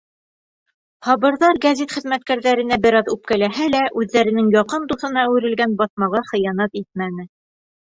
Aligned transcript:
Һабырҙар 1.07 1.59
гәзит 1.65 1.93
хеҙмәткәрҙәренә 1.97 2.79
бер 2.87 2.97
аҙ 3.01 3.13
үпкәләһә 3.17 3.69
лә, 3.75 3.83
үҙҙәренең 4.03 4.51
яҡын 4.57 4.89
дуҫына 4.95 5.23
әүерелгән 5.29 5.79
баҫмаға 5.85 6.27
хыянат 6.33 6.83
итмәне. 6.85 7.31